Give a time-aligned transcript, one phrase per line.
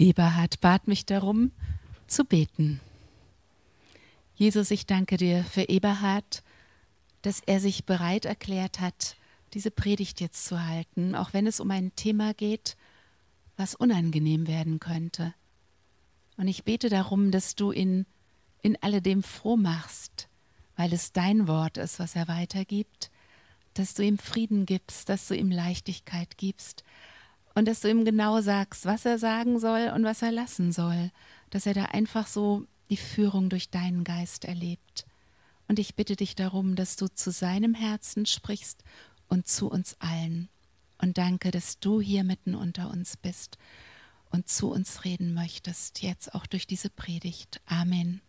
[0.00, 1.52] Eberhard bat mich darum,
[2.06, 2.80] zu beten.
[4.34, 6.42] Jesus, ich danke dir für Eberhard,
[7.20, 9.16] dass er sich bereit erklärt hat,
[9.52, 12.78] diese Predigt jetzt zu halten, auch wenn es um ein Thema geht,
[13.58, 15.34] was unangenehm werden könnte.
[16.38, 18.06] Und ich bete darum, dass du ihn
[18.62, 20.28] in alledem froh machst,
[20.76, 23.10] weil es dein Wort ist, was er weitergibt,
[23.74, 26.84] dass du ihm Frieden gibst, dass du ihm Leichtigkeit gibst
[27.60, 31.10] und dass du ihm genau sagst, was er sagen soll und was er lassen soll,
[31.50, 35.04] dass er da einfach so die Führung durch deinen Geist erlebt.
[35.68, 38.82] Und ich bitte dich darum, dass du zu seinem Herzen sprichst
[39.28, 40.48] und zu uns allen.
[41.02, 43.58] Und danke, dass du hier mitten unter uns bist
[44.30, 47.60] und zu uns reden möchtest, jetzt auch durch diese Predigt.
[47.66, 48.22] Amen.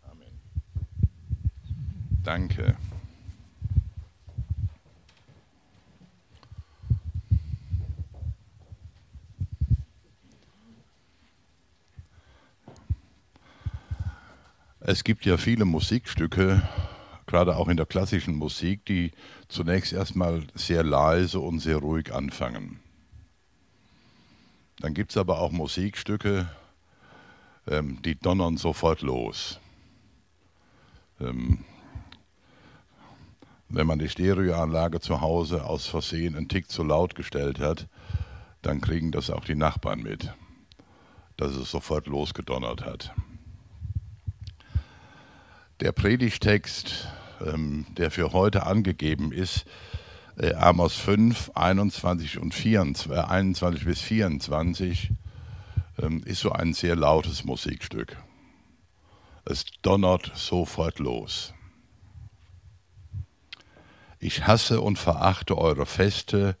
[0.00, 0.40] Amen.
[2.22, 2.78] Danke.
[14.92, 16.68] Es gibt ja viele Musikstücke,
[17.24, 19.12] gerade auch in der klassischen Musik, die
[19.48, 22.78] zunächst erstmal sehr leise und sehr ruhig anfangen.
[24.80, 26.46] Dann gibt es aber auch Musikstücke,
[27.66, 29.60] ähm, die donnern sofort los.
[31.22, 31.64] Ähm,
[33.70, 37.88] wenn man die Stereoanlage zu Hause aus Versehen einen Tick zu laut gestellt hat,
[38.60, 40.34] dann kriegen das auch die Nachbarn mit,
[41.38, 43.14] dass es sofort losgedonnert hat.
[45.82, 47.08] Der Predigtext,
[47.44, 49.64] ähm, der für heute angegeben ist,
[50.38, 55.10] äh, Amos 5, 21 und 24, äh, 21 bis 24,
[56.00, 58.16] ähm, ist so ein sehr lautes Musikstück.
[59.44, 61.52] Es donnert sofort los.
[64.20, 66.56] Ich hasse und verachte eure Feste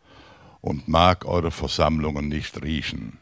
[0.60, 3.20] und mag eure Versammlungen nicht riechen.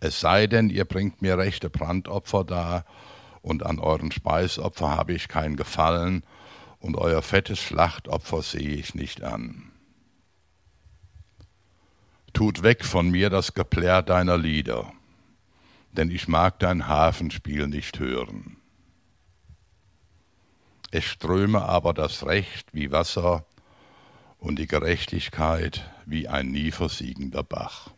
[0.00, 2.84] Es sei denn, ihr bringt mir rechte Brandopfer dar,
[3.42, 6.24] und an euren Speisopfer habe ich kein Gefallen,
[6.78, 9.72] und euer fettes Schlachtopfer sehe ich nicht an.
[12.32, 14.92] Tut weg von mir das Geplärr deiner Lieder,
[15.92, 18.58] denn ich mag dein Hafenspiel nicht hören.
[20.90, 23.46] Es ströme aber das Recht wie Wasser
[24.38, 27.95] und die Gerechtigkeit wie ein nie versiegender Bach.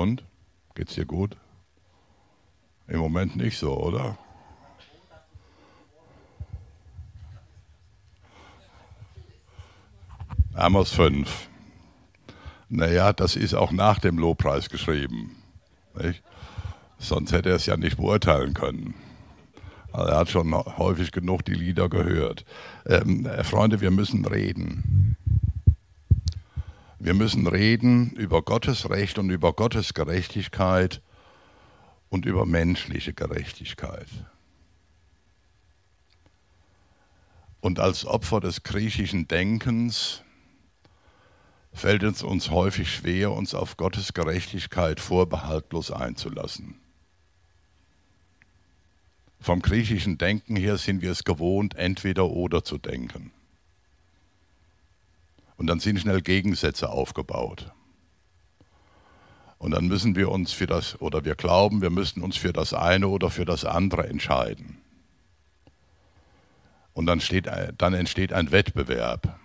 [0.00, 0.24] Und?
[0.74, 1.36] Geht's dir gut?
[2.88, 4.16] Im Moment nicht so, oder?
[10.54, 11.48] Amos 5.
[12.70, 15.36] Naja, das ist auch nach dem Lobpreis geschrieben.
[15.94, 16.22] Nicht?
[16.98, 18.94] Sonst hätte er es ja nicht beurteilen können.
[19.92, 22.46] Also er hat schon häufig genug die Lieder gehört.
[22.86, 25.18] Ähm, Freunde, wir müssen reden.
[27.02, 31.00] Wir müssen reden über Gottes Recht und über Gottes Gerechtigkeit
[32.10, 34.06] und über menschliche Gerechtigkeit.
[37.62, 40.20] Und als Opfer des griechischen Denkens
[41.72, 46.74] fällt es uns häufig schwer, uns auf Gottes Gerechtigkeit vorbehaltlos einzulassen.
[49.40, 53.32] Vom griechischen Denken her sind wir es gewohnt, entweder oder zu denken.
[55.60, 57.70] Und dann sind schnell Gegensätze aufgebaut.
[59.58, 62.72] Und dann müssen wir uns für das, oder wir glauben, wir müssen uns für das
[62.72, 64.78] eine oder für das andere entscheiden.
[66.94, 69.38] Und dann, steht, dann entsteht ein Wettbewerb.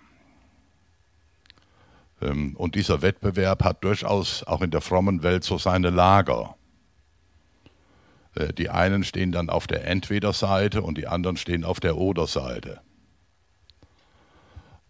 [2.22, 6.56] Ähm, und dieser Wettbewerb hat durchaus auch in der frommen Welt so seine Lager.
[8.34, 12.80] Äh, die einen stehen dann auf der Entweder-Seite und die anderen stehen auf der Oder-Seite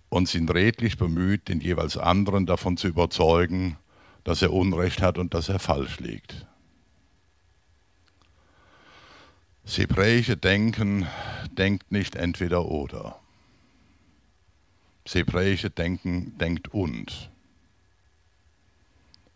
[0.08, 3.76] und sind redlich bemüht, den jeweils anderen davon zu überzeugen,
[4.24, 6.46] dass er Unrecht hat und dass er falsch liegt.
[9.64, 11.06] Das hebräische Denken
[11.58, 13.18] denkt nicht entweder oder.
[15.04, 17.30] Das hebräische Denken denkt und.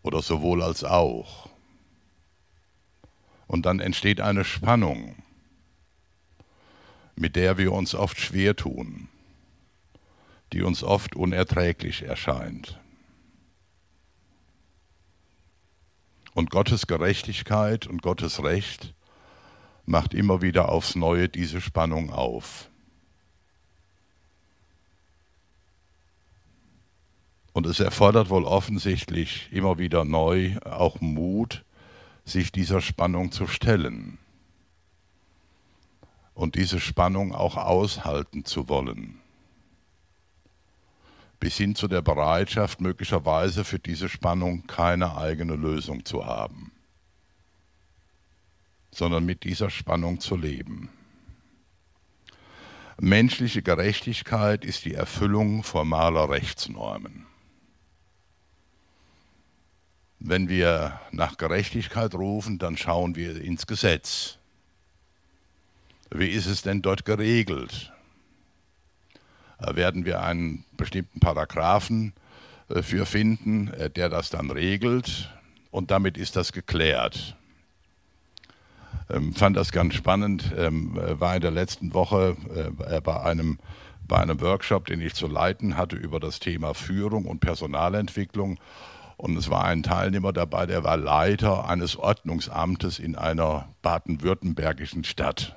[0.03, 1.49] Oder sowohl als auch.
[3.47, 5.15] Und dann entsteht eine Spannung,
[7.15, 9.09] mit der wir uns oft schwer tun
[10.53, 12.79] die uns oft unerträglich erscheint.
[16.33, 18.93] Und Gottes Gerechtigkeit und Gottes Recht
[19.85, 22.69] macht immer wieder aufs Neue diese Spannung auf.
[27.53, 31.65] Und es erfordert wohl offensichtlich immer wieder neu auch Mut,
[32.23, 34.17] sich dieser Spannung zu stellen
[36.33, 39.20] und diese Spannung auch aushalten zu wollen.
[41.41, 46.71] Bis hin zu der Bereitschaft, möglicherweise für diese Spannung keine eigene Lösung zu haben,
[48.91, 50.89] sondern mit dieser Spannung zu leben.
[52.99, 57.25] Menschliche Gerechtigkeit ist die Erfüllung formaler Rechtsnormen.
[60.19, 64.37] Wenn wir nach Gerechtigkeit rufen, dann schauen wir ins Gesetz.
[66.11, 67.91] Wie ist es denn dort geregelt?
[69.61, 72.13] Äh, werden wir einen bestimmten Paragraphen
[72.69, 75.29] äh, für finden, äh, der das dann regelt
[75.71, 77.35] und damit ist das geklärt.
[79.09, 83.59] Ähm, fand das ganz spannend, ähm, war in der letzten Woche äh, bei, einem,
[84.07, 88.59] bei einem Workshop, den ich zu leiten hatte über das Thema Führung und Personalentwicklung.
[89.17, 95.55] Und es war ein Teilnehmer dabei, der war Leiter eines Ordnungsamtes in einer baden-württembergischen Stadt.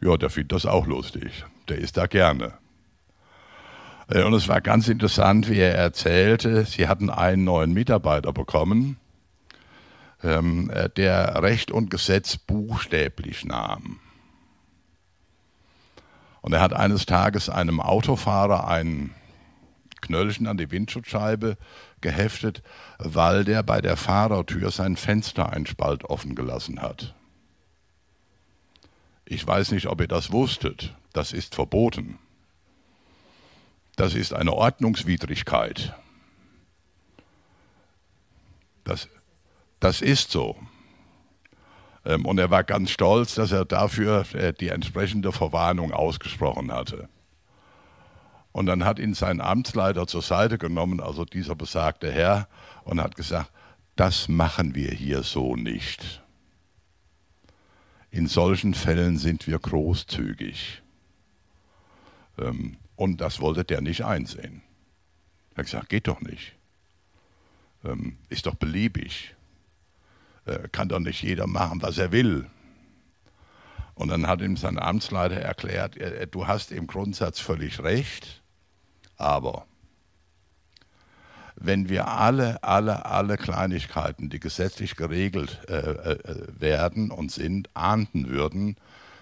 [0.00, 1.44] Ja, der findet das auch lustig.
[1.68, 2.54] Der ist da gerne.
[4.08, 8.98] Äh, und es war ganz interessant, wie er erzählte, sie hatten einen neuen Mitarbeiter bekommen,
[10.22, 14.00] ähm, äh, der Recht und Gesetz buchstäblich nahm.
[16.42, 19.14] Und er hat eines Tages einem Autofahrer ein
[20.00, 21.58] Knöllchen an die Windschutzscheibe
[22.00, 22.62] geheftet,
[22.98, 27.14] weil der bei der Fahrertür sein Fenster ein Spalt offen gelassen hat.
[29.32, 32.18] Ich weiß nicht, ob ihr das wusstet, das ist verboten.
[33.94, 35.94] Das ist eine Ordnungswidrigkeit.
[38.82, 39.08] Das,
[39.78, 40.56] das ist so.
[42.04, 47.08] Ähm, und er war ganz stolz, dass er dafür äh, die entsprechende Verwarnung ausgesprochen hatte.
[48.50, 52.48] Und dann hat ihn sein Amtsleiter zur Seite genommen, also dieser besagte Herr,
[52.82, 53.52] und hat gesagt,
[53.94, 56.20] das machen wir hier so nicht.
[58.10, 60.82] In solchen Fällen sind wir großzügig.
[62.38, 64.62] Ähm, und das wollte der nicht einsehen.
[65.52, 66.54] Er hat gesagt, geht doch nicht.
[67.84, 69.34] Ähm, ist doch beliebig.
[70.44, 72.50] Äh, kann doch nicht jeder machen, was er will.
[73.94, 78.42] Und dann hat ihm sein Amtsleiter erklärt, äh, du hast im Grundsatz völlig recht,
[79.16, 79.66] aber
[81.60, 86.18] wenn wir alle, alle, alle Kleinigkeiten, die gesetzlich geregelt äh, äh,
[86.58, 88.76] werden und sind, ahnden würden,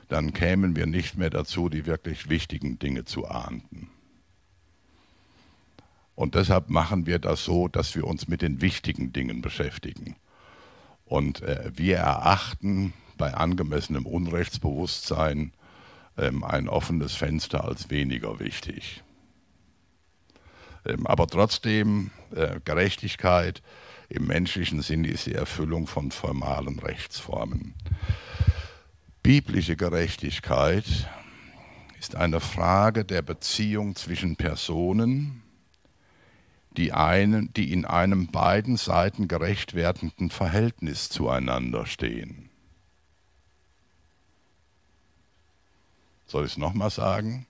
[0.08, 3.90] dann kämen wir nicht mehr dazu, die wirklich wichtigen Dinge zu ahnden.
[6.14, 10.14] Und deshalb machen wir das so, dass wir uns mit den wichtigen Dingen beschäftigen.
[11.04, 15.52] Und äh, wir erachten bei angemessenem Unrechtsbewusstsein
[16.16, 19.02] ähm, ein offenes Fenster als weniger wichtig.
[20.88, 23.62] Ähm, aber trotzdem, äh, Gerechtigkeit
[24.08, 27.74] im menschlichen Sinn ist die Erfüllung von formalen Rechtsformen.
[29.22, 30.86] Biblische Gerechtigkeit
[32.00, 35.42] ist eine Frage der Beziehung zwischen Personen,
[36.78, 42.48] die, einen, die in einem beiden Seiten gerecht werdenden Verhältnis zueinander stehen.
[46.26, 47.47] Soll ich es nochmal sagen?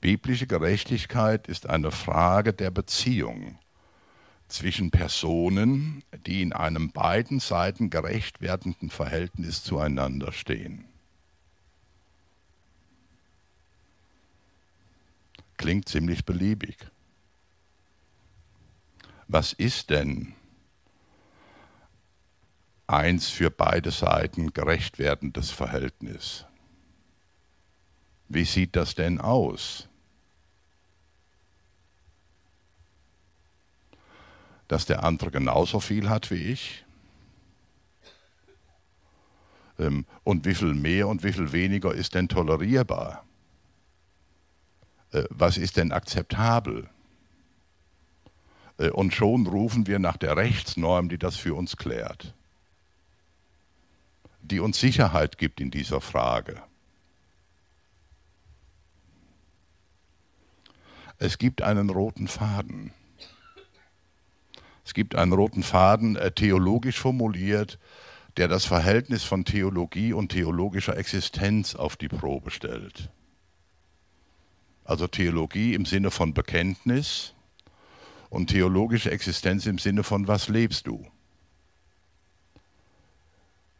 [0.00, 3.58] Biblische Gerechtigkeit ist eine Frage der Beziehung
[4.46, 10.84] zwischen Personen, die in einem beiden Seiten gerecht werdenden Verhältnis zueinander stehen.
[15.56, 16.76] Klingt ziemlich beliebig.
[19.26, 20.34] Was ist denn
[22.86, 26.46] eins für beide Seiten gerecht werdendes Verhältnis?
[28.28, 29.87] Wie sieht das denn aus?
[34.68, 36.84] Dass der andere genauso viel hat wie ich?
[39.78, 43.24] Ähm, und wie viel mehr und wie viel weniger ist denn tolerierbar?
[45.12, 46.88] Äh, was ist denn akzeptabel?
[48.78, 52.34] Äh, und schon rufen wir nach der Rechtsnorm, die das für uns klärt,
[54.42, 56.62] die uns Sicherheit gibt in dieser Frage.
[61.18, 62.92] Es gibt einen roten Faden.
[64.88, 67.78] Es gibt einen roten Faden, äh, theologisch formuliert,
[68.38, 73.10] der das Verhältnis von Theologie und theologischer Existenz auf die Probe stellt.
[74.84, 77.34] Also Theologie im Sinne von Bekenntnis
[78.30, 81.06] und theologische Existenz im Sinne von was lebst du?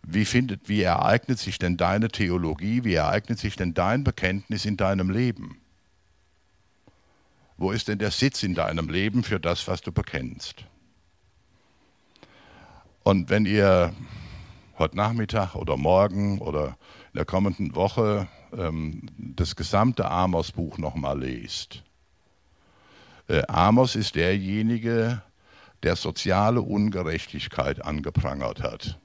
[0.02, 4.76] Wie, findet, wie ereignet sich denn deine Theologie, wie ereignet sich denn dein Bekenntnis in
[4.76, 5.58] deinem Leben?
[7.56, 10.66] Wo ist denn der Sitz in deinem Leben für das, was du bekennst?
[13.08, 13.94] Und wenn ihr
[14.78, 16.76] heute Nachmittag oder morgen oder
[17.14, 21.84] in der kommenden Woche ähm, das gesamte Amos-Buch nochmal lest.
[23.26, 25.22] Äh, Amos ist derjenige,
[25.82, 28.98] der soziale Ungerechtigkeit angeprangert hat,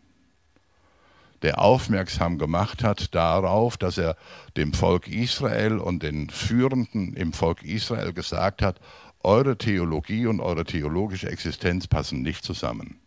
[1.42, 4.18] der aufmerksam gemacht hat darauf, dass er
[4.58, 8.82] dem Volk Israel und den Führenden im Volk Israel gesagt hat,
[9.22, 13.00] eure Theologie und eure theologische Existenz passen nicht zusammen.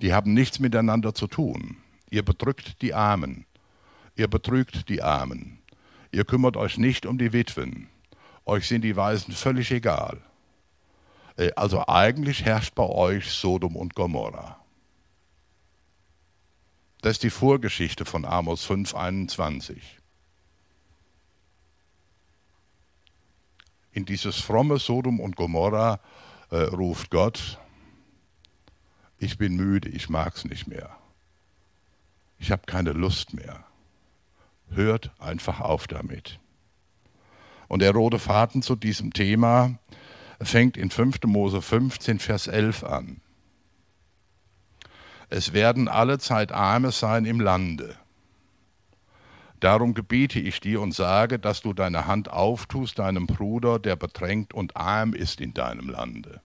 [0.00, 1.76] Die haben nichts miteinander zu tun.
[2.10, 3.46] Ihr bedrückt die Armen.
[4.16, 5.58] Ihr betrügt die Armen.
[6.12, 7.88] Ihr kümmert euch nicht um die Witwen.
[8.44, 10.20] Euch sind die Weisen völlig egal.
[11.36, 14.58] Äh, also eigentlich herrscht bei euch Sodom und Gomorra.
[17.02, 19.78] Das ist die Vorgeschichte von Amos 5,21.
[23.92, 26.00] In dieses fromme Sodom und Gomorra
[26.50, 27.58] äh, ruft Gott,
[29.20, 30.96] ich bin müde, ich mag es nicht mehr.
[32.38, 33.64] Ich habe keine Lust mehr.
[34.70, 36.40] Hört einfach auf damit.
[37.68, 39.78] Und der rote Faden zu diesem Thema
[40.40, 41.18] fängt in 5.
[41.26, 43.20] Mose 15, Vers 11 an.
[45.28, 47.94] Es werden alle Zeit Arme sein im Lande.
[49.60, 54.54] Darum gebiete ich dir und sage, dass du deine Hand auftust deinem Bruder, der bedrängt
[54.54, 56.40] und arm ist in deinem Lande.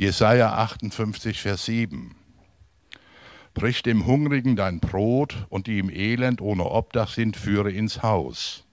[0.00, 2.14] Jesaja 58, Vers 7.
[3.52, 8.64] Brich dem Hungrigen dein Brot und die im Elend ohne Obdach sind, führe ins Haus.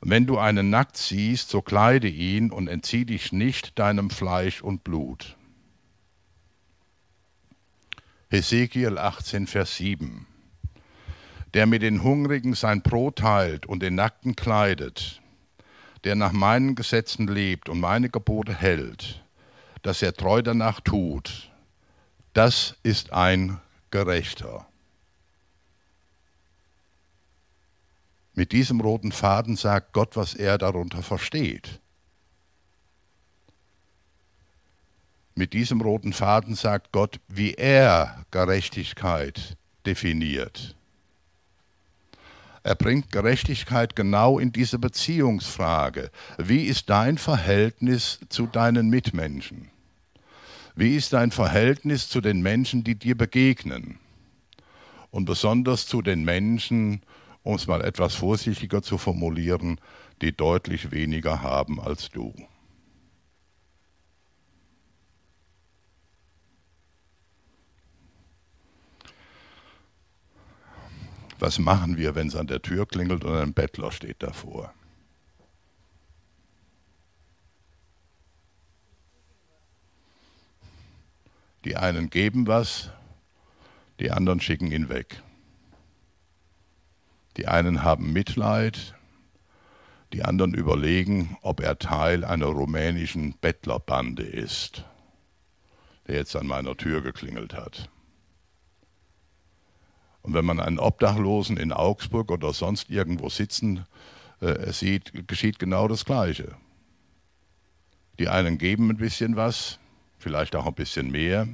[0.00, 4.62] Und wenn du einen nackt siehst, so kleide ihn und entzieh dich nicht deinem Fleisch
[4.62, 5.36] und Blut.
[8.30, 10.26] Hesekiel 18, Vers 7.
[11.54, 15.22] Der mit den Hungrigen sein Brot teilt und den Nackten kleidet,
[16.02, 19.22] der nach meinen Gesetzen lebt und meine Gebote hält,
[19.82, 21.50] dass er treu danach tut,
[22.32, 23.60] das ist ein
[23.90, 24.66] Gerechter.
[28.34, 31.80] Mit diesem roten Faden sagt Gott, was er darunter versteht.
[35.34, 39.56] Mit diesem roten Faden sagt Gott, wie er Gerechtigkeit
[39.86, 40.76] definiert.
[42.62, 46.10] Er bringt Gerechtigkeit genau in diese Beziehungsfrage.
[46.36, 49.70] Wie ist dein Verhältnis zu deinen Mitmenschen?
[50.74, 53.98] Wie ist dein Verhältnis zu den Menschen, die dir begegnen?
[55.10, 57.02] Und besonders zu den Menschen,
[57.42, 59.80] um es mal etwas vorsichtiger zu formulieren,
[60.20, 62.34] die deutlich weniger haben als du.
[71.40, 74.74] Was machen wir, wenn es an der Tür klingelt und ein Bettler steht davor?
[81.64, 82.90] Die einen geben was,
[84.00, 85.22] die anderen schicken ihn weg.
[87.38, 88.94] Die einen haben Mitleid,
[90.12, 94.84] die anderen überlegen, ob er Teil einer rumänischen Bettlerbande ist,
[96.06, 97.88] der jetzt an meiner Tür geklingelt hat.
[100.22, 103.86] Und wenn man einen Obdachlosen in Augsburg oder sonst irgendwo sitzen
[104.40, 106.54] äh, sieht, geschieht genau das Gleiche.
[108.18, 109.78] Die einen geben ein bisschen was,
[110.18, 111.48] vielleicht auch ein bisschen mehr,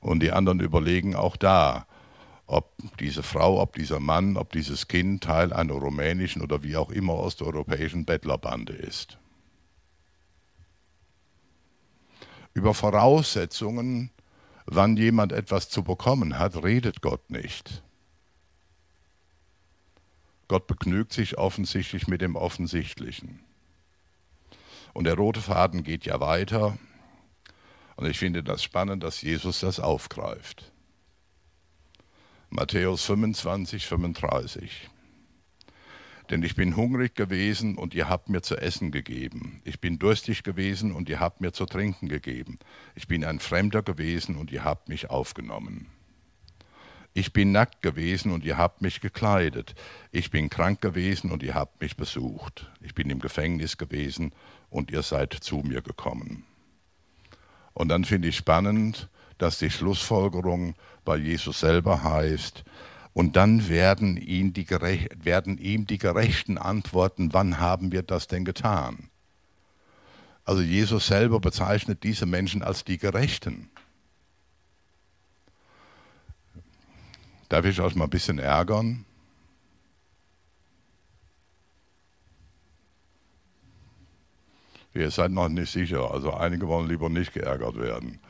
[0.00, 1.86] und die anderen überlegen auch da,
[2.46, 6.90] ob diese Frau, ob dieser Mann, ob dieses Kind Teil einer rumänischen oder wie auch
[6.90, 9.18] immer osteuropäischen Bettlerbande ist.
[12.54, 14.10] Über Voraussetzungen
[14.70, 17.82] wann jemand etwas zu bekommen hat, redet Gott nicht.
[20.46, 23.40] Gott begnügt sich offensichtlich mit dem Offensichtlichen.
[24.92, 26.78] Und der rote Faden geht ja weiter.
[27.96, 30.70] Und ich finde das spannend, dass Jesus das aufgreift.
[32.50, 34.90] Matthäus 25, 35.
[36.30, 39.62] Denn ich bin hungrig gewesen und ihr habt mir zu essen gegeben.
[39.64, 42.58] Ich bin durstig gewesen und ihr habt mir zu trinken gegeben.
[42.94, 45.86] Ich bin ein Fremder gewesen und ihr habt mich aufgenommen.
[47.14, 49.74] Ich bin nackt gewesen und ihr habt mich gekleidet.
[50.12, 52.70] Ich bin krank gewesen und ihr habt mich besucht.
[52.80, 54.32] Ich bin im Gefängnis gewesen
[54.70, 56.44] und ihr seid zu mir gekommen.
[57.72, 59.08] Und dann finde ich spannend,
[59.38, 62.64] dass die Schlussfolgerung bei Jesus selber heißt,
[63.18, 68.44] und dann werden, ihn die, werden ihm die Gerechten antworten, wann haben wir das denn
[68.44, 69.10] getan?
[70.44, 73.70] Also Jesus selber bezeichnet diese Menschen als die Gerechten.
[77.48, 79.04] Darf ich euch mal ein bisschen ärgern?
[84.94, 86.08] Ihr seid noch nicht sicher.
[86.12, 88.20] Also einige wollen lieber nicht geärgert werden.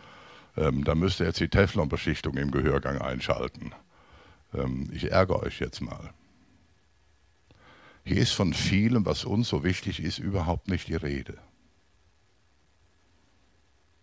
[0.56, 3.74] Ähm, da müsst ihr jetzt die Teflonbeschichtung im Gehörgang einschalten.
[4.54, 6.12] Ähm, ich ärgere euch jetzt mal.
[8.04, 11.36] Hier ist von vielem, was uns so wichtig ist, überhaupt nicht die Rede.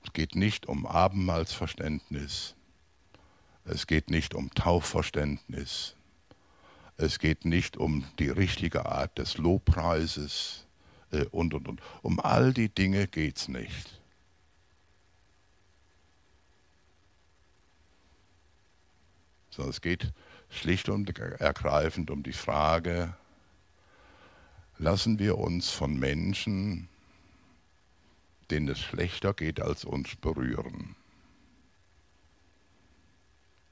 [0.04, 2.56] Es geht nicht um Abendmahlsverständnis.
[3.66, 5.96] Es geht nicht um Taufverständnis.
[6.98, 10.66] Es geht nicht um die richtige Art des Lobpreises
[11.12, 11.82] äh, und, und, und.
[12.04, 14.00] Um all die Dinge geht es nicht.
[19.50, 20.14] Sondern es geht
[20.56, 23.14] schlicht und ergreifend um die Frage,
[24.78, 26.90] lassen wir uns von Menschen,
[28.50, 30.96] denen es schlechter geht als uns, berühren.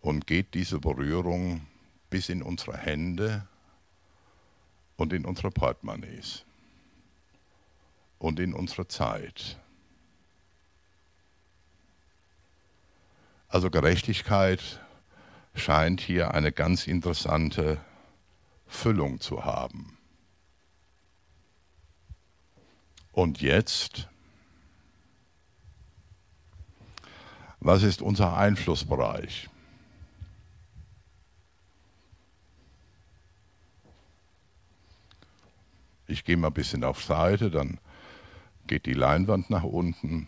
[0.02, 1.66] Und geht diese Berührung
[2.10, 3.48] bis in unsere Hände
[4.98, 6.44] und in unsere Portemonnaies
[8.20, 9.58] und in unsere Zeit.
[13.48, 14.83] Also Gerechtigkeit
[15.54, 17.80] scheint hier eine ganz interessante
[18.68, 19.98] Füllung zu haben.
[23.12, 24.10] Und jetzt,
[27.60, 29.50] was ist unser Einflussbereich?
[36.08, 37.80] Ich gehe mal ein bisschen auf Seite, dann
[38.68, 40.28] geht die Leinwand nach unten.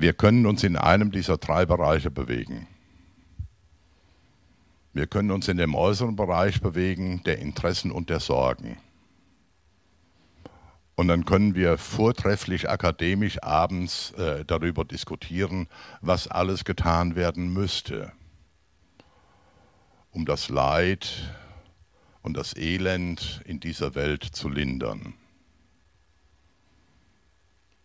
[0.00, 2.66] Wir können uns in einem dieser drei Bereiche bewegen.
[4.94, 8.78] Wir können uns in dem äußeren Bereich bewegen, der Interessen und der Sorgen.
[10.94, 15.68] Und dann können wir vortrefflich akademisch abends äh, darüber diskutieren,
[16.00, 18.10] was alles getan werden müsste,
[20.12, 21.30] um das Leid
[22.22, 25.12] und das Elend in dieser Welt zu lindern.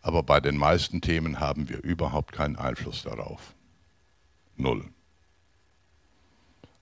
[0.06, 3.56] Aber bei den meisten Themen haben wir überhaupt keinen Einfluss darauf.
[4.56, 4.86] Null.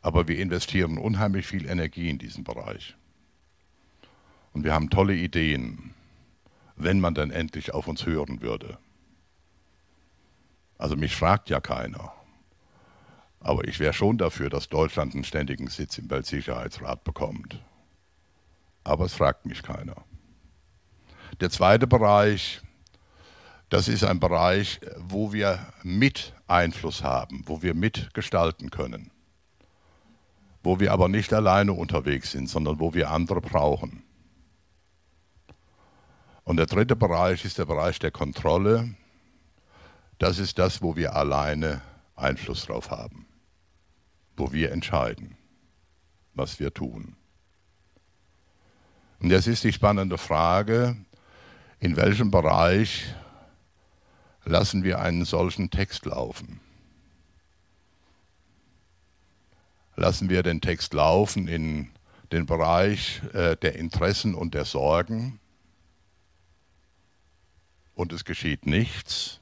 [0.01, 2.97] Aber wir investieren unheimlich viel Energie in diesen Bereich.
[4.51, 5.93] Und wir haben tolle Ideen,
[6.75, 8.77] wenn man dann endlich auf uns hören würde.
[10.77, 12.11] Also mich fragt ja keiner.
[13.39, 17.63] Aber ich wäre schon dafür, dass Deutschland einen ständigen Sitz im Weltsicherheitsrat bekommt.
[18.83, 20.03] Aber es fragt mich keiner.
[21.39, 22.61] Der zweite Bereich
[23.73, 29.09] das ist ein Bereich, wo wir mit Einfluss haben, wo wir mitgestalten können,
[30.61, 34.03] wo wir aber nicht alleine unterwegs sind, sondern wo wir andere brauchen.
[36.43, 38.93] Und der dritte Bereich ist der Bereich der Kontrolle.
[40.19, 41.81] Das ist das, wo wir alleine
[42.15, 43.25] Einfluss drauf haben,
[44.37, 45.35] wo wir entscheiden,
[46.35, 47.15] was wir tun.
[49.19, 50.95] Und jetzt ist die spannende Frage,
[51.79, 53.15] in welchem Bereich
[54.45, 56.59] lassen wir einen solchen Text laufen.
[59.95, 61.91] Lassen wir den Text laufen in
[62.31, 65.39] den Bereich äh, der Interessen und der Sorgen
[67.95, 69.39] und es geschieht nichts?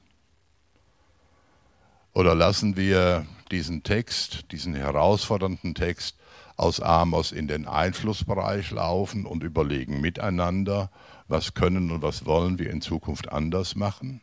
[2.12, 6.16] Oder lassen wir diesen Text, diesen herausfordernden Text
[6.56, 10.90] aus Amos in den Einflussbereich laufen und überlegen miteinander,
[11.28, 14.20] was können und was wollen wir in Zukunft anders machen?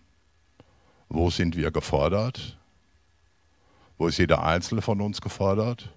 [1.09, 2.57] Wo sind wir gefordert?
[3.97, 5.89] Wo ist jeder Einzelne von uns gefordert?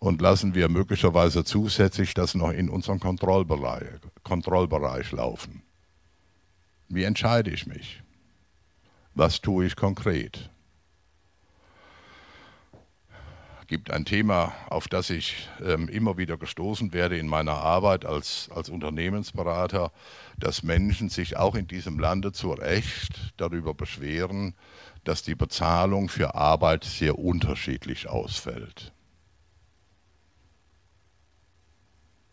[0.00, 5.62] Und lassen wir möglicherweise zusätzlich das noch in unseren Kontrollbereich, Kontrollbereich laufen?
[6.88, 8.02] Wie entscheide ich mich?
[9.14, 10.50] Was tue ich konkret?
[13.72, 18.50] Gibt ein Thema, auf das ich ähm, immer wieder gestoßen werde in meiner Arbeit als,
[18.54, 19.92] als Unternehmensberater,
[20.36, 24.54] dass Menschen sich auch in diesem Lande zu Recht darüber beschweren,
[25.04, 28.92] dass die Bezahlung für Arbeit sehr unterschiedlich ausfällt.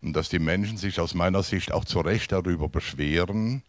[0.02, 3.64] Und dass die Menschen sich aus meiner Sicht auch zu Recht darüber beschweren,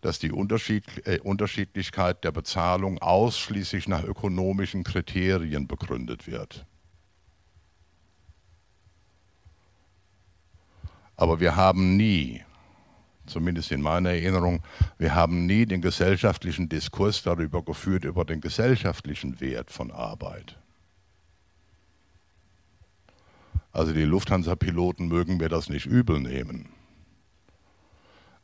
[0.00, 6.67] dass die Unterschied, äh, Unterschiedlichkeit der Bezahlung ausschließlich nach ökonomischen Kriterien begründet wird.
[11.18, 12.42] Aber wir haben nie
[13.28, 14.62] zumindest in meiner Erinnerung,
[14.98, 20.56] wir haben nie den gesellschaftlichen Diskurs darüber geführt, über den gesellschaftlichen Wert von Arbeit.
[23.72, 26.70] Also die Lufthansa-Piloten mögen mir das nicht übel nehmen.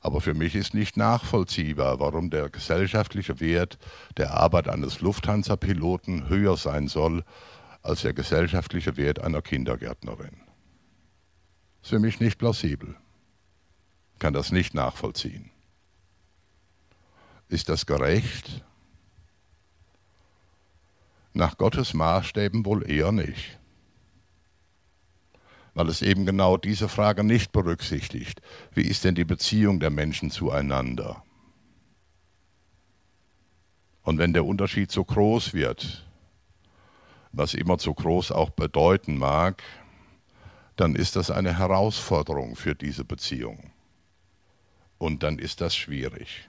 [0.01, 3.79] Aber für mich ist nicht nachvollziehbar, warum der gesellschaftliche Wert
[4.19, 7.25] der Arbeit eines Lufthansa-Piloten höher sein soll
[7.83, 10.44] als der gesellschaftliche Wert einer Kindergärtnerin.
[11.85, 12.97] Ist für mich nicht plausibel.
[14.19, 15.51] Kann das nicht nachvollziehen.
[17.49, 18.65] Ist das gerecht?
[21.35, 23.59] Nach Gottes Maßstäben wohl eher nicht
[25.75, 28.41] weil es eben genau diese Frage nicht berücksichtigt.
[28.73, 31.25] Wie ist denn die Beziehung der Menschen zueinander?
[34.03, 36.07] Und wenn der Unterschied so groß wird,
[37.33, 39.65] was immer zu groß auch bedeuten mag,
[40.77, 43.71] dann ist das eine Herausforderung für diese Beziehung.
[44.99, 46.49] Und dann ist das schwierig.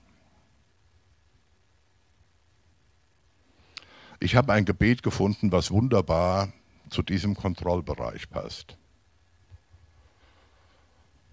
[4.19, 6.51] Ich habe ein Gebet gefunden, was wunderbar
[6.89, 8.77] zu diesem Kontrollbereich passt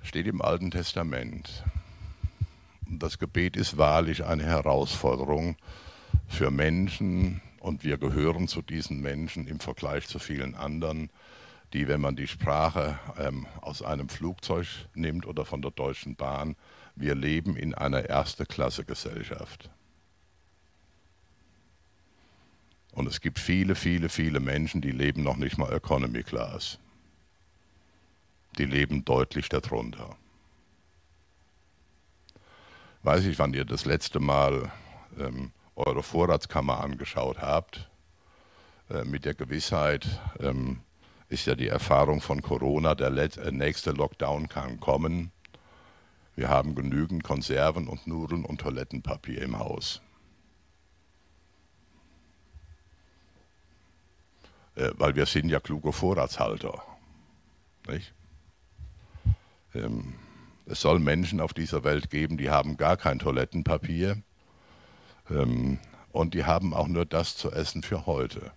[0.02, 1.64] steht im Alten Testament.
[2.88, 5.56] Und das Gebet ist wahrlich eine Herausforderung
[6.28, 11.10] für Menschen und wir gehören zu diesen Menschen im Vergleich zu vielen anderen,
[11.72, 16.56] die, wenn man die Sprache ähm, aus einem Flugzeug nimmt oder von der Deutschen Bahn,
[16.94, 19.70] wir leben in einer Erste-Klasse-Gesellschaft.
[22.92, 26.78] Und es gibt viele, viele, viele Menschen, die leben noch nicht mal Economy Class
[28.58, 30.16] die leben deutlich darunter.
[33.02, 34.70] Weiß ich, wann ihr das letzte Mal
[35.18, 37.90] ähm, eure Vorratskammer angeschaut habt.
[38.90, 40.06] Äh, mit der Gewissheit
[40.38, 40.80] ähm,
[41.32, 45.32] ist ja die Erfahrung von Corona, der äh, nächste Lockdown kann kommen.
[46.36, 50.02] Wir haben genügend Konserven und Nudeln und Toilettenpapier im Haus.
[54.74, 56.82] Äh, weil wir sind ja kluge Vorratshalter.
[57.88, 58.12] Nicht?
[59.74, 60.14] Ähm,
[60.66, 64.22] es soll Menschen auf dieser Welt geben, die haben gar kein Toilettenpapier
[65.30, 65.78] ähm,
[66.12, 68.52] und die haben auch nur das zu essen für heute.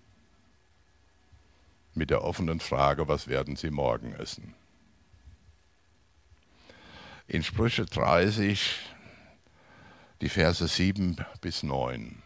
[1.98, 4.54] Mit der offenen Frage, was werden sie morgen essen?
[7.26, 8.80] In Sprüche 30,
[10.20, 12.22] die Verse 7 bis 9,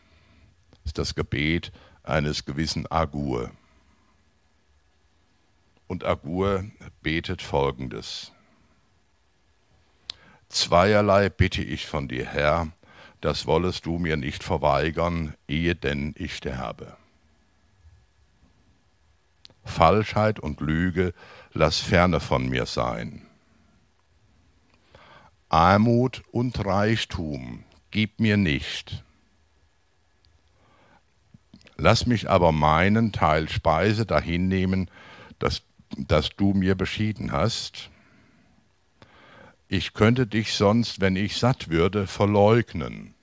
[0.86, 3.52] ist das Gebet eines gewissen Agur.
[5.86, 6.66] Und Agur
[7.04, 8.32] betet folgendes.
[10.50, 12.72] Zweierlei bitte ich von dir, Herr,
[13.22, 16.98] das wollest du mir nicht verweigern, ehe denn ich sterbe.
[19.70, 21.14] Falschheit und Lüge
[21.54, 23.26] lass ferne von mir sein.
[25.48, 29.04] Armut und Reichtum gib mir nicht.
[31.78, 34.92] Lass mich aber meinen Teil Speise dahinnehmen,
[35.40, 35.62] das,
[35.98, 37.90] das du mir beschieden hast
[39.72, 43.14] ich könnte dich sonst, wenn ich satt würde, verleugnen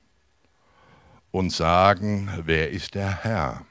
[1.32, 3.65] und sagen, wer ist der Herr?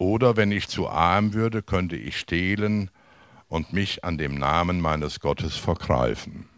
[0.00, 2.90] Oder wenn ich zu arm würde, könnte ich stehlen
[3.48, 6.48] und mich an dem Namen meines Gottes vergreifen.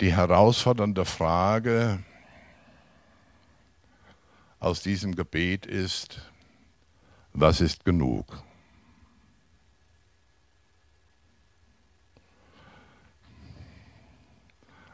[0.00, 2.02] Die herausfordernde Frage
[4.60, 6.22] aus diesem Gebet ist,
[7.34, 8.42] was ist genug?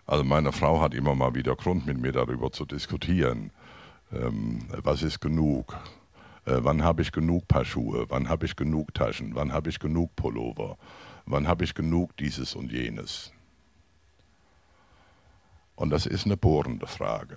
[0.07, 3.51] Also meine Frau hat immer mal wieder Grund, mit mir darüber zu diskutieren.
[4.13, 5.75] Ähm, was ist genug?
[6.45, 8.07] Äh, wann habe ich genug Paar Schuhe?
[8.11, 9.35] Wann habe ich genug Taschen?
[9.35, 10.77] Wann habe ich genug Pullover?
[11.27, 13.33] Wann habe ich genug dieses und jenes?
[15.75, 17.37] Und das ist eine bohrende Frage.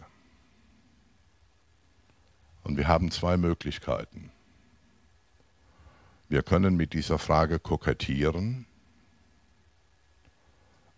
[2.63, 4.29] Und wir haben zwei Möglichkeiten.
[6.27, 8.65] Wir können mit dieser Frage kokettieren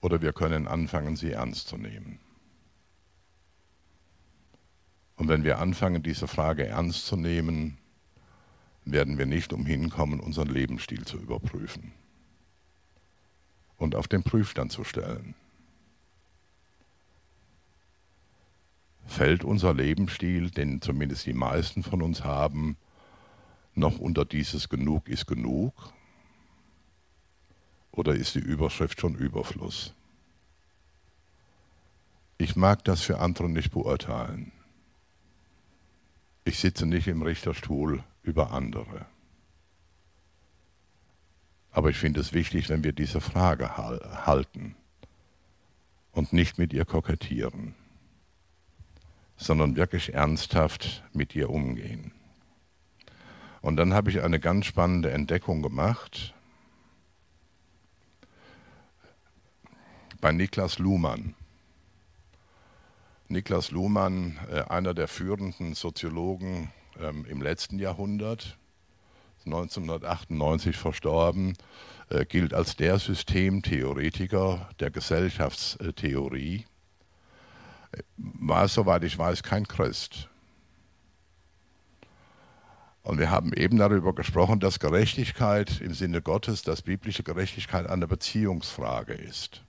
[0.01, 2.19] oder wir können anfangen, sie ernst zu nehmen.
[5.15, 7.77] Und wenn wir anfangen, diese Frage ernst zu nehmen,
[8.85, 11.91] werden wir nicht umhin kommen, unseren Lebensstil zu überprüfen
[13.77, 15.35] und auf den Prüfstand zu stellen.
[19.05, 22.77] Fällt unser Lebensstil, den zumindest die meisten von uns haben,
[23.73, 25.73] noch unter dieses Genug ist genug?
[27.99, 29.93] Oder ist die Überschrift schon Überfluss?
[32.37, 34.53] Ich mag das für andere nicht beurteilen.
[36.45, 39.05] Ich sitze nicht im Richterstuhl über andere.
[41.71, 44.77] Aber ich finde es wichtig, wenn wir diese Frage halten
[46.13, 47.75] und nicht mit ihr kokettieren,
[49.35, 52.13] sondern wirklich ernsthaft mit ihr umgehen.
[53.59, 56.33] Und dann habe ich eine ganz spannende Entdeckung gemacht
[60.21, 61.35] bei Niklas Luhmann.
[63.27, 68.57] Niklas Luhmann, äh, einer der führenden Soziologen ähm, im letzten Jahrhundert,
[69.45, 71.55] 1998 verstorben,
[72.09, 76.65] äh, gilt als der Systemtheoretiker der Gesellschaftstheorie,
[78.17, 80.27] war, soweit ich weiß, kein Christ.
[83.03, 88.07] Und wir haben eben darüber gesprochen, dass Gerechtigkeit im Sinne Gottes, dass biblische Gerechtigkeit eine
[88.07, 89.63] Beziehungsfrage ist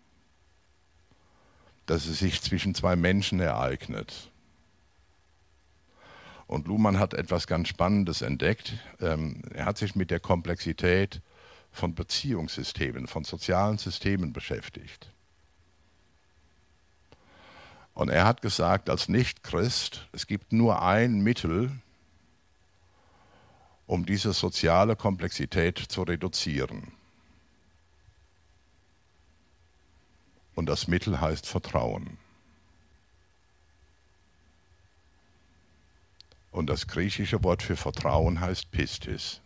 [1.90, 4.31] dass es sich zwischen zwei Menschen ereignet.
[6.46, 8.74] Und Luhmann hat etwas ganz Spannendes entdeckt.
[9.00, 11.20] Ähm, er hat sich mit der Komplexität
[11.72, 15.11] von Beziehungssystemen, von sozialen Systemen beschäftigt.
[17.92, 21.72] Und er hat gesagt, als Nichtchrist, es gibt nur ein Mittel,
[23.87, 26.92] um diese soziale Komplexität zu reduzieren.
[30.61, 32.18] Und das Mittel heißt Vertrauen.
[36.51, 39.40] Und das griechische Wort für Vertrauen heißt Pistis.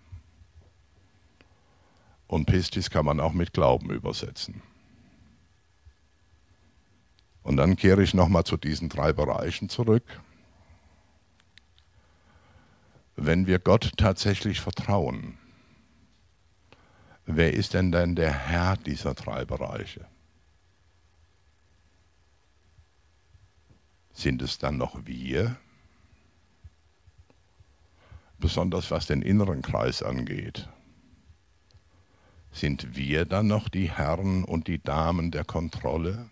[2.26, 4.60] Und Pistis kann man auch mit Glauben übersetzen.
[7.44, 10.20] Und dann kehre ich nochmal zu diesen drei Bereichen zurück.
[13.14, 15.38] Wenn wir Gott tatsächlich vertrauen,
[17.24, 20.08] wer ist denn denn der Herr dieser drei Bereiche?
[24.14, 25.56] Sind es dann noch wir?
[28.38, 30.68] Besonders was den inneren Kreis angeht.
[32.52, 36.30] Sind wir dann noch die Herren und die Damen der Kontrolle?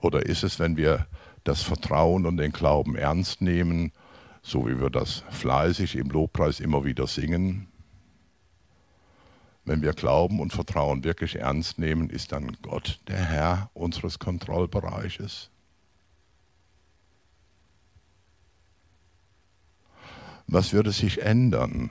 [0.00, 1.06] Oder ist es, wenn wir
[1.44, 3.92] das Vertrauen und den Glauben ernst nehmen,
[4.42, 7.67] so wie wir das fleißig im Lobpreis immer wieder singen,
[9.68, 15.50] wenn wir Glauben und Vertrauen wirklich ernst nehmen, ist dann Gott der Herr unseres Kontrollbereiches.
[20.46, 21.90] Was würde sich ändern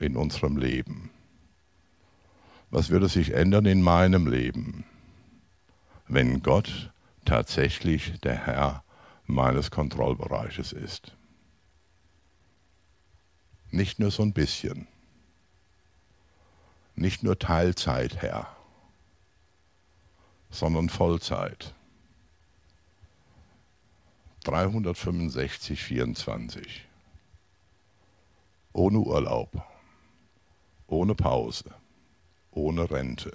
[0.00, 1.10] in unserem Leben?
[2.70, 4.84] Was würde sich ändern in meinem Leben,
[6.08, 6.92] wenn Gott
[7.24, 8.82] tatsächlich der Herr
[9.26, 11.16] meines Kontrollbereiches ist?
[13.70, 14.88] Nicht nur so ein bisschen
[17.02, 18.56] nicht nur Teilzeit, Herr,
[20.50, 21.74] sondern Vollzeit.
[24.44, 26.86] 365, 24.
[28.72, 29.64] Ohne Urlaub,
[30.86, 31.74] ohne Pause,
[32.50, 33.32] ohne Rente.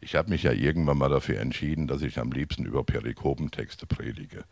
[0.00, 4.44] Ich habe mich ja irgendwann mal dafür entschieden, dass ich am liebsten über Perikopentexte predige.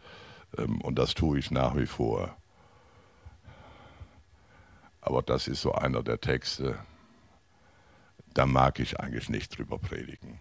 [0.57, 2.37] Ähm, und das tue ich nach wie vor.
[5.01, 6.79] Aber das ist so einer der Texte,
[8.35, 10.41] da mag ich eigentlich nicht drüber predigen.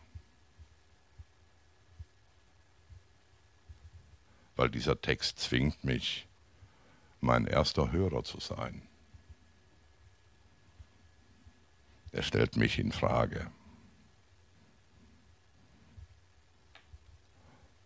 [4.56, 6.28] Weil dieser Text zwingt mich,
[7.22, 8.82] mein erster Hörer zu sein.
[12.12, 13.52] Er stellt mich in Frage.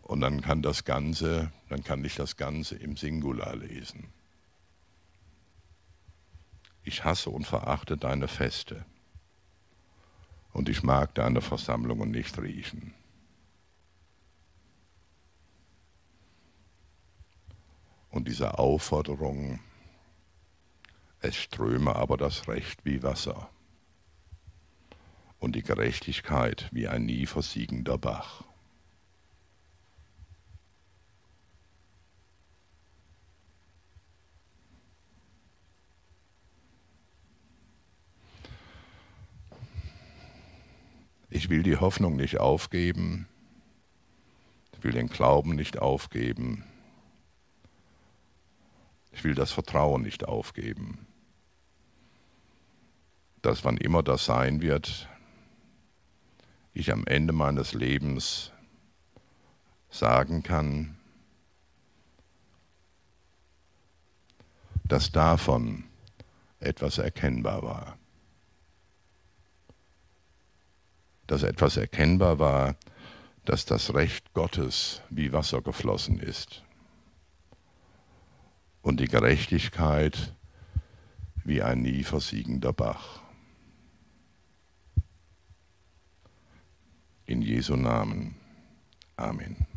[0.01, 4.11] Und dann kann das Ganze, dann kann ich das Ganze im Singular lesen.
[6.83, 8.85] Ich hasse und verachte deine Feste.
[10.51, 12.93] Und ich mag deine Versammlungen nicht riechen.
[18.09, 19.61] Und diese Aufforderung,
[21.21, 23.49] es ströme aber das Recht wie Wasser
[25.39, 28.50] und die Gerechtigkeit wie ein nie versiegender Bach.
[41.33, 43.25] Ich will die Hoffnung nicht aufgeben.
[44.73, 46.65] Ich will den Glauben nicht aufgeben.
[49.13, 51.07] Ich will das Vertrauen nicht aufgeben.
[53.41, 55.07] Dass wann immer das sein wird,
[56.73, 58.51] ich am Ende meines Lebens
[59.89, 60.97] sagen kann,
[64.83, 65.85] dass davon
[66.59, 67.97] etwas erkennbar war.
[71.31, 72.75] Dass etwas erkennbar war,
[73.45, 76.61] dass das Recht Gottes wie Wasser geflossen ist
[78.81, 80.35] und die Gerechtigkeit
[81.45, 83.21] wie ein nie versiegender Bach.
[87.25, 88.35] In Jesu Namen.
[89.15, 89.70] Amen.